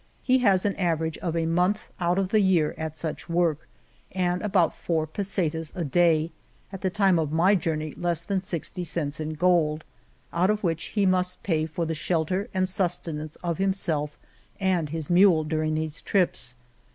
He 0.23 0.39
has 0.39 0.65
an 0.65 0.75
average 0.77 1.19
of 1.19 1.35
a 1.37 1.45
month 1.45 1.77
out 1.99 2.17
of 2.17 2.29
the 2.29 2.39
year 2.39 2.73
at 2.75 2.97
such 2.97 3.29
work, 3.29 3.67
and 4.11 4.41
about 4.41 4.75
four 4.75 5.05
pesetas 5.05 5.71
a 5.75 5.83
day 5.85 6.31
(at 6.73 6.81
the 6.81 6.89
time 6.89 7.19
of 7.19 7.31
my 7.31 7.53
journey 7.53 7.93
less 7.95 8.23
than 8.23 8.41
sixty 8.41 8.83
cents 8.83 9.19
in 9.19 9.33
gold), 9.35 9.83
out 10.33 10.49
of 10.49 10.63
which 10.63 10.85
he 10.85 11.05
must 11.05 11.43
pay 11.43 11.67
for 11.67 11.85
the 11.85 11.93
shelter 11.93 12.49
and 12.51 12.67
sustenance 12.67 13.35
of 13.43 13.59
himself 13.59 14.17
and 14.59 14.89
his 14.89 15.07
mule 15.11 15.43
during 15.43 15.75
these 15.75 16.01
trips. 16.01 16.55